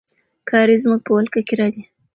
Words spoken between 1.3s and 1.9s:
کې راځي.